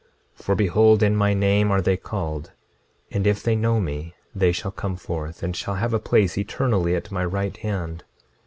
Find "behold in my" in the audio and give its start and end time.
0.55-1.35